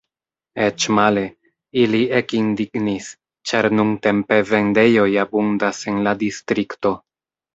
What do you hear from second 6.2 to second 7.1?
distrikto.